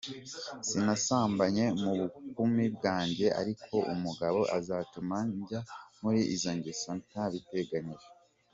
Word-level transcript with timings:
Sinasambanye 0.67 1.65
mu 1.81 1.91
bukumi 1.99 2.65
bwanjte 2.75 3.25
Aliko 3.39 3.75
umugabo 3.93 4.39
azatuma 4.57 5.17
njya 5.35 5.59
muri 6.01 6.19
Izo 6.35 6.51
ngeso 6.57 6.89
ntabiteganije. 7.07 8.07